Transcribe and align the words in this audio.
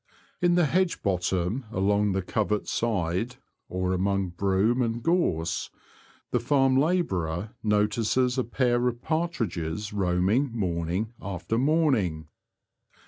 In 0.41 0.55
the 0.55 0.65
hedge 0.65 1.03
bottom, 1.03 1.65
along 1.71 2.13
the 2.13 2.23
covert 2.23 2.67
side, 2.67 3.35
or 3.69 3.93
among 3.93 4.29
broom 4.29 4.81
and 4.81 5.03
gorse, 5.03 5.69
the 6.31 6.39
farm 6.39 6.75
labourer 6.75 7.51
notices 7.61 8.39
a 8.39 8.43
pair 8.43 8.87
of 8.87 9.03
partridges 9.03 9.93
roaming 9.93 10.49
morning 10.57 11.13
after 11.21 11.55
morning. 11.59 12.29